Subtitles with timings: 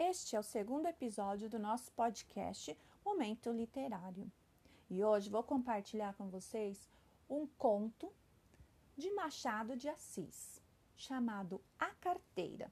[0.00, 4.30] Este é o segundo episódio do nosso podcast Momento Literário.
[4.88, 6.88] E hoje vou compartilhar com vocês
[7.28, 8.08] um conto
[8.96, 10.62] de Machado de Assis,
[10.96, 12.70] chamado A Carteira.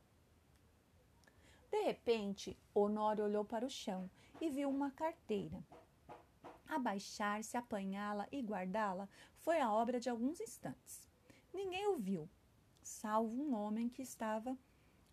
[1.69, 4.09] De repente, Honório olhou para o chão
[4.41, 5.61] e viu uma carteira.
[6.69, 9.09] Abaixar-se, apanhá-la e guardá-la
[9.39, 11.09] foi a obra de alguns instantes.
[11.53, 12.31] Ninguém o viu,
[12.85, 14.57] salvo um homem que estava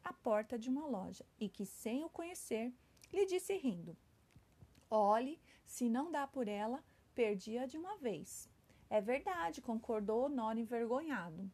[0.04, 2.74] à porta de uma loja e que, sem o conhecer,
[3.12, 3.96] lhe disse rindo:
[4.90, 6.84] Olhe, se não dá por ela,
[7.16, 8.50] perdi-a de uma vez.
[8.90, 11.50] É verdade, concordou Honório envergonhado.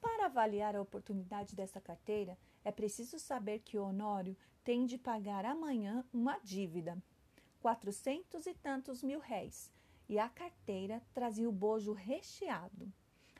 [0.00, 6.04] Para avaliar a oportunidade dessa carteira, é preciso saber que Honório tem de pagar amanhã
[6.12, 6.96] uma dívida,
[7.60, 9.70] quatrocentos e tantos mil réis,
[10.08, 12.92] e a carteira trazia o bojo recheado.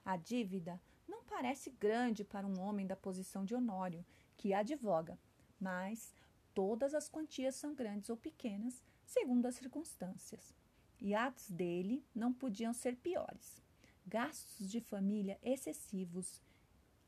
[0.05, 4.05] A dívida não parece grande para um homem da posição de Honório,
[4.37, 5.19] que advoga,
[5.61, 6.15] mas
[6.55, 10.55] todas as quantias são grandes ou pequenas, segundo as circunstâncias.
[11.01, 13.63] E atos dele não podiam ser piores.
[14.07, 16.41] Gastos de família excessivos,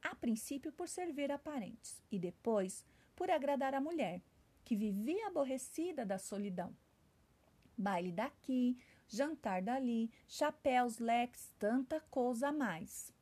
[0.02, 4.22] a princípio por servir a parentes e depois por agradar a mulher,
[4.64, 6.74] que vivia aborrecida da solidão.
[7.76, 13.14] Baile daqui, jantar dali, chapéus, leques, tanta coisa a mais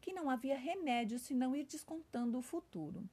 [0.00, 3.08] que não havia remédio senão ir descontando o futuro.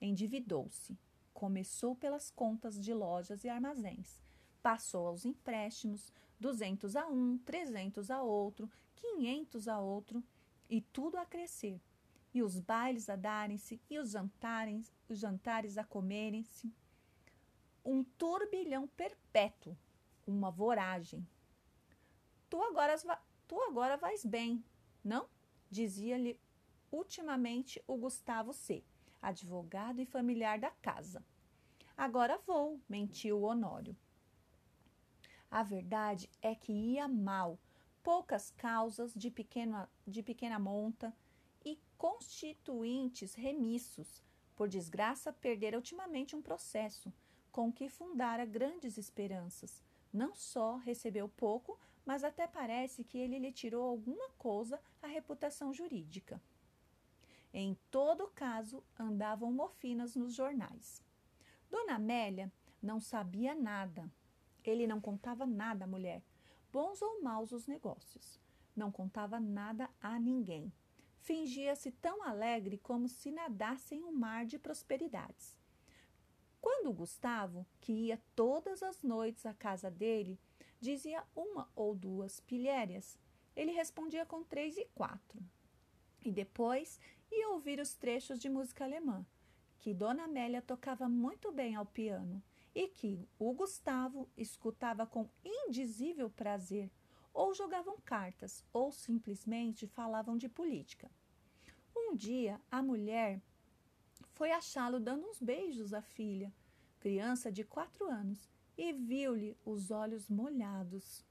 [0.00, 0.96] Endividou-se.
[1.32, 4.20] Começou pelas contas de lojas e armazéns.
[4.62, 10.22] Passou aos empréstimos, duzentos a um, trezentos a outro, quinhentos a outro,
[10.68, 11.80] e tudo a crescer.
[12.34, 16.72] E os bailes a darem-se, e os jantares, os jantares a comerem-se.
[17.84, 19.76] Um turbilhão perpétuo,
[20.26, 21.26] uma voragem.
[22.50, 22.96] Tu agora,
[23.46, 24.62] tu agora vais bem,
[25.02, 25.28] não?
[25.70, 26.38] Dizia-lhe
[26.90, 28.82] ultimamente o Gustavo C.,
[29.20, 31.24] advogado e familiar da casa.
[31.96, 33.96] Agora vou, mentiu Honório.
[35.50, 37.58] A verdade é que ia mal,
[38.02, 39.32] poucas causas de,
[40.06, 41.14] de pequena monta
[41.64, 44.22] e constituintes remissos.
[44.54, 47.12] Por desgraça, perdera ultimamente um processo
[47.50, 49.82] com que fundara grandes esperanças.
[50.12, 55.72] Não só recebeu pouco, mas até parece que ele lhe tirou alguma coisa a reputação
[55.72, 56.40] jurídica.
[57.52, 61.02] Em todo caso, andavam mofinas nos jornais.
[61.70, 62.52] Dona Amélia
[62.82, 64.10] não sabia nada.
[64.64, 66.22] Ele não contava nada à mulher,
[66.72, 68.40] bons ou maus os negócios.
[68.76, 70.72] Não contava nada a ninguém.
[71.20, 75.56] Fingia-se tão alegre como se nadasse em um mar de prosperidades.
[76.70, 80.38] Quando Gustavo, que ia todas as noites à casa dele,
[80.78, 83.18] dizia uma ou duas pilhérias,
[83.56, 85.42] ele respondia com três e quatro.
[86.22, 87.00] E depois
[87.32, 89.24] ia ouvir os trechos de música alemã,
[89.78, 92.42] que Dona Amélia tocava muito bem ao piano
[92.74, 96.90] e que o Gustavo escutava com indizível prazer,
[97.32, 101.10] ou jogavam cartas, ou simplesmente falavam de política.
[101.96, 103.40] Um dia, a mulher
[104.34, 106.52] foi achá-lo dando uns beijos à filha,
[106.98, 111.24] criança de quatro anos, e viu-lhe os olhos molhados.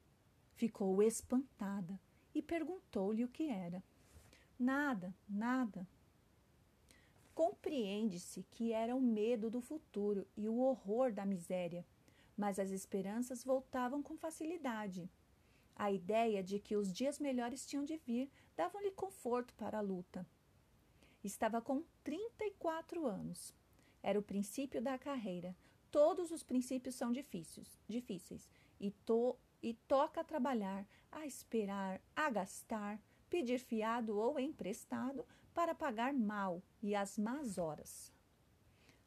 [0.54, 2.00] Ficou espantada
[2.34, 3.84] e perguntou-lhe o que era.
[4.60, 5.88] Nada, nada.
[7.34, 11.86] Compreende-se que era o medo do futuro e o horror da miséria,
[12.36, 15.10] mas as esperanças voltavam com facilidade.
[15.76, 20.26] A ideia de que os dias melhores tinham de vir dava-lhe conforto para a luta.
[21.24, 23.54] Estava com 34 anos.
[24.02, 25.56] Era o princípio da carreira,
[25.92, 28.50] Todos os princípios são difíceis, difíceis
[28.80, 36.14] e, to, e toca trabalhar, a esperar, a gastar, pedir fiado ou emprestado para pagar
[36.14, 38.14] mal e as más horas.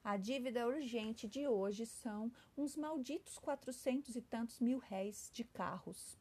[0.02, 6.18] A dívida urgente de hoje são uns malditos quatrocentos e tantos mil réis de carros.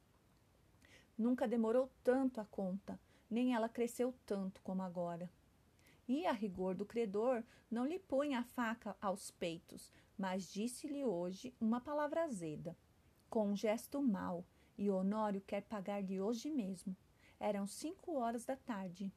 [1.17, 2.99] Nunca demorou tanto a conta,
[3.29, 5.31] nem ela cresceu tanto como agora.
[6.09, 11.53] E, a rigor do credor, não lhe punha a faca aos peitos, mas disse-lhe hoje
[11.61, 12.75] uma palavra azeda,
[13.29, 14.43] com um gesto mau,
[14.75, 16.97] e Honório quer pagar-lhe hoje mesmo.
[17.39, 19.13] Eram cinco horas da tarde.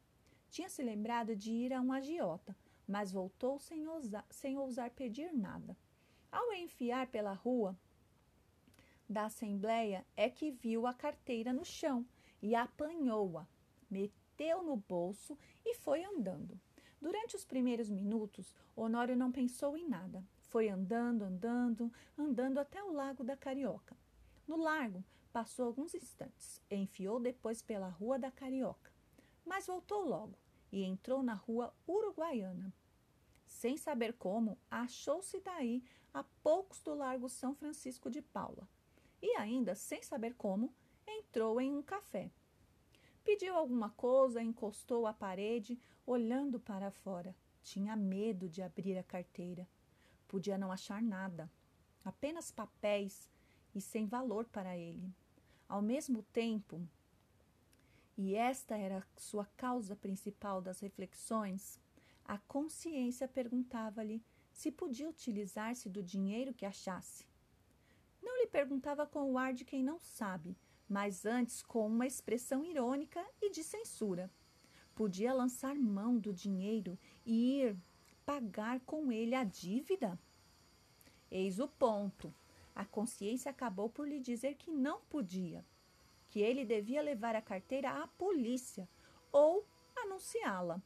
[0.50, 2.55] Tinha se lembrado de ir a um agiota,
[2.87, 5.75] mas voltou sem ousar, sem ousar pedir nada.
[6.31, 7.75] Ao enfiar pela rua
[9.08, 12.05] da Assembleia, é que viu a carteira no chão
[12.43, 13.49] e apanhou-a,
[13.90, 16.61] meteu no bolso e foi andando.
[17.02, 20.25] Durante os primeiros minutos, Honório não pensou em nada.
[20.43, 23.96] Foi andando, andando, andando até o Lago da Carioca.
[24.46, 28.93] No largo, passou alguns instantes, enfiou depois pela Rua da Carioca,
[29.44, 30.38] mas voltou logo
[30.70, 32.72] e entrou na Rua Uruguaiana.
[33.46, 35.82] sem saber como, achou-se daí
[36.14, 38.69] a poucos do Largo São Francisco de Paula.
[39.20, 40.72] E ainda, sem saber como,
[41.05, 42.31] entrou em um café.
[43.24, 47.34] Pediu alguma coisa, encostou à parede, olhando para fora.
[47.62, 49.69] Tinha medo de abrir a carteira.
[50.26, 51.50] Podia não achar nada,
[52.04, 53.28] apenas papéis
[53.74, 55.12] e sem valor para ele.
[55.69, 56.80] Ao mesmo tempo,
[58.16, 61.78] e esta era sua causa principal das reflexões,
[62.24, 64.22] a consciência perguntava-lhe
[64.52, 67.24] se podia utilizar-se do dinheiro que achasse.
[68.22, 70.56] Não lhe perguntava com o ar de quem não sabe,
[70.93, 74.31] mas antes com uma expressão irônica e de censura.
[74.94, 77.77] Podia lançar mão do dinheiro e ir
[78.27, 80.19] pagar com ele a dívida?
[81.31, 82.31] Eis o ponto.
[82.75, 85.65] A consciência acabou por lhe dizer que não podia,
[86.29, 88.87] que ele devia levar a carteira à polícia
[89.33, 89.67] ou
[89.97, 90.83] anunciá-la.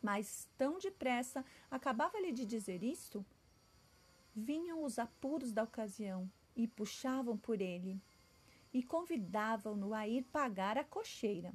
[0.00, 3.26] Mas tão depressa acabava-lhe de dizer isto,
[4.32, 8.00] vinham os apuros da ocasião e puxavam por ele
[8.72, 11.52] e convidavam-no a ir pagar a cocheira.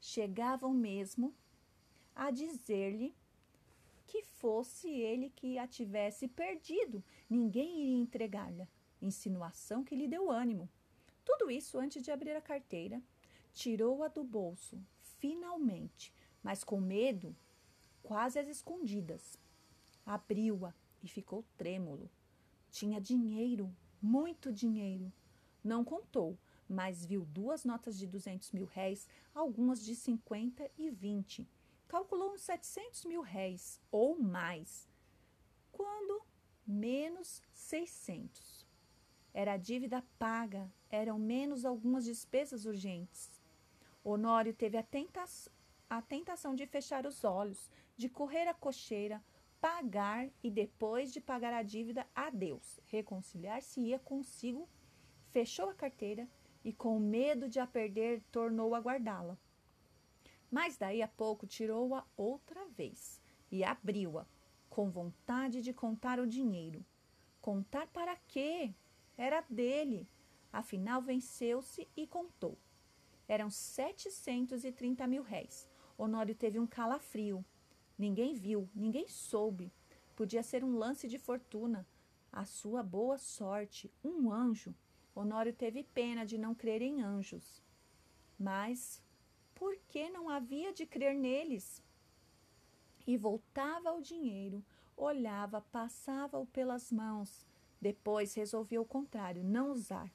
[0.00, 1.34] Chegavam mesmo
[2.14, 3.14] a dizer-lhe
[4.06, 8.66] que fosse ele que a tivesse perdido, ninguém iria entregá-la.
[9.00, 10.68] Insinuação que lhe deu ânimo.
[11.24, 13.00] Tudo isso antes de abrir a carteira.
[13.52, 14.78] Tirou-a do bolso,
[15.18, 16.12] finalmente,
[16.42, 17.34] mas com medo,
[18.02, 19.38] quase às escondidas.
[20.04, 22.10] Abriu-a e ficou trêmulo.
[22.70, 25.12] Tinha dinheiro, muito dinheiro.
[25.62, 31.46] Não contou, mas viu duas notas de 200 mil réis, algumas de 50 e 20.
[31.88, 34.88] Calculou uns 700 mil réis ou mais.
[35.72, 36.22] Quando
[36.66, 38.66] menos 600.
[39.34, 43.40] Era a dívida paga, eram menos algumas despesas urgentes.
[44.02, 45.24] Honório teve a, tenta
[45.88, 49.22] a tentação de fechar os olhos, de correr a cocheira,
[49.60, 54.68] pagar e depois de pagar a dívida, adeus, reconciliar-se-ia consigo,
[55.32, 56.28] fechou a carteira
[56.64, 59.38] e, com medo de a perder, tornou a guardá-la.
[60.50, 64.26] Mas daí a pouco tirou-a outra vez e abriu-a,
[64.68, 66.84] com vontade de contar o dinheiro.
[67.40, 68.74] Contar para quê?
[69.16, 70.08] Era dele.
[70.52, 72.58] Afinal, venceu-se e contou.
[73.28, 75.68] Eram 730 mil réis.
[75.96, 77.44] Honório teve um calafrio.
[77.96, 79.72] Ninguém viu, ninguém soube.
[80.16, 81.86] Podia ser um lance de fortuna.
[82.32, 84.74] A sua boa sorte, um anjo.
[85.14, 87.62] Honório teve pena de não crer em anjos.
[88.38, 89.02] Mas
[89.54, 91.82] por que não havia de crer neles?
[93.06, 94.64] E voltava ao dinheiro,
[94.96, 97.46] olhava, passava-o pelas mãos.
[97.80, 100.10] Depois resolveu o contrário, não usar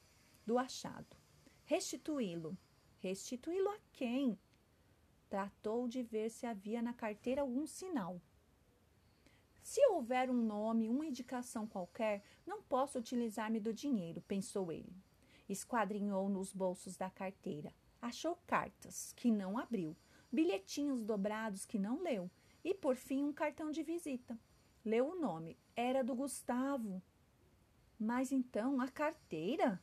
[0.46, 1.16] do achado.
[1.64, 2.56] Restituí-lo.
[3.00, 4.38] Restituí-lo a quem?
[5.28, 8.20] Tratou de ver se havia na carteira algum sinal.
[9.66, 14.94] Se houver um nome, uma indicação qualquer, não posso utilizar-me do dinheiro, pensou ele.
[15.48, 17.74] Esquadrinhou nos bolsos da carteira.
[18.00, 19.96] Achou cartas, que não abriu,
[20.30, 22.30] bilhetinhos dobrados que não leu,
[22.62, 24.38] e por fim um cartão de visita.
[24.84, 25.58] Leu o nome.
[25.74, 27.02] Era do Gustavo.
[27.98, 29.82] Mas então a carteira?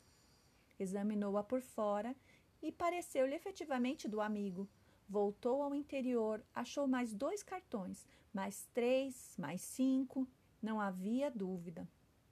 [0.80, 2.16] Examinou-a por fora
[2.62, 4.66] e pareceu-lhe efetivamente do amigo.
[5.08, 10.28] Voltou ao interior, achou mais dois cartões, mais três, mais cinco.
[10.62, 11.88] Não havia dúvida.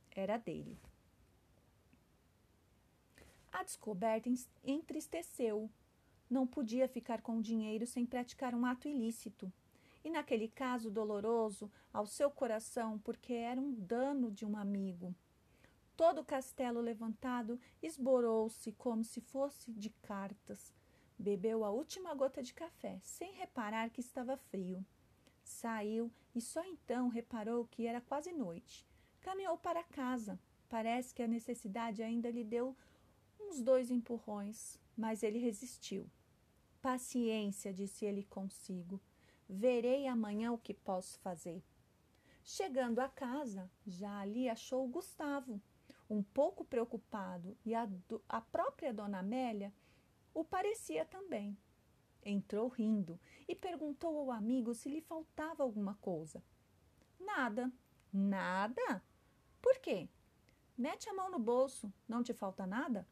[0.10, 0.80] Era dele.
[3.52, 4.30] A descoberta
[4.64, 5.70] entristeceu.
[6.30, 9.52] Não podia ficar com o dinheiro sem praticar um ato ilícito.
[10.04, 15.14] E naquele caso doloroso ao seu coração, porque era um dano de um amigo.
[15.96, 20.74] Todo o castelo levantado esborou-se como se fosse de cartas.
[21.22, 24.84] Bebeu a última gota de café, sem reparar que estava frio.
[25.44, 28.88] Saiu e só então reparou que era quase noite.
[29.20, 30.40] Caminhou para casa.
[30.68, 32.76] Parece que a necessidade ainda lhe deu
[33.40, 36.10] uns dois empurrões, mas ele resistiu.
[36.82, 39.00] Paciência, disse ele consigo.
[39.48, 41.62] Verei amanhã o que posso fazer.
[42.44, 45.62] Chegando à casa, já ali achou Gustavo,
[46.10, 47.88] um pouco preocupado, e a,
[48.28, 49.72] a própria dona Amélia
[50.34, 51.58] o parecia também.
[52.24, 56.44] Entrou rindo e perguntou ao amigo se lhe faltava alguma coisa.
[57.20, 57.72] Nada.
[58.14, 59.04] Nada?
[59.62, 60.08] Por quê?
[60.78, 61.92] Mete a mão no bolso.
[62.08, 63.08] Não te falta nada?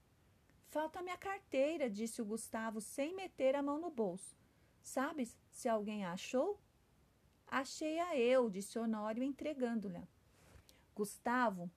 [0.70, 4.38] Falta minha carteira, disse o Gustavo sem meter a mão no bolso.
[4.82, 6.60] Sabes se alguém a achou?
[7.48, 10.08] Achei-a eu, disse Honório, entregando-lhe.
[10.96, 11.72] Gustavo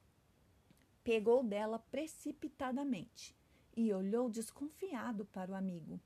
[1.02, 3.34] pegou dela precipitadamente
[3.76, 6.00] e olhou desconfiado para o amigo.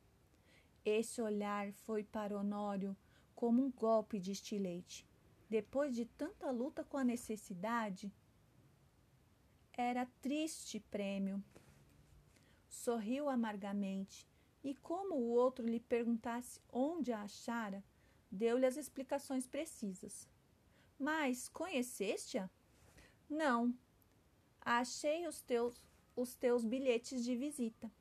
[0.84, 2.96] Esse olhar foi para Honório
[3.34, 5.06] como um golpe de estilete.
[5.48, 8.12] depois de tanta luta com a necessidade,
[9.72, 11.42] era triste prêmio.
[12.68, 14.26] Sorriu amargamente
[14.64, 17.84] e, como o outro lhe perguntasse onde a achara,
[18.30, 20.28] deu-lhe as explicações precisas.
[20.98, 22.50] Mas conheceste-a?
[23.28, 23.74] Não.
[24.60, 25.80] Achei os teus,
[26.16, 27.92] os teus bilhetes de visita.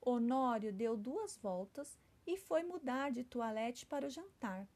[0.00, 4.68] Honório deu duas voltas e foi mudar de toalete para o jantar.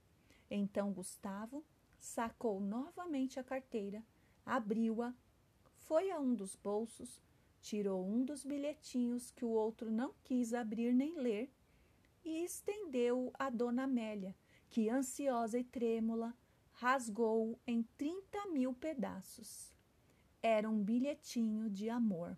[0.51, 1.63] Então Gustavo
[1.99, 4.03] sacou novamente a carteira,
[4.45, 5.15] abriu-a,
[5.77, 7.21] foi a um dos bolsos,
[7.61, 11.53] tirou um dos bilhetinhos que o outro não quis abrir nem ler
[12.25, 14.35] e estendeu-o a Dona Amélia,
[14.71, 16.35] que, ansiosa e trêmula,
[16.73, 19.75] rasgou-o em trinta mil pedaços.
[20.43, 22.37] Era um bilhetinho de amor.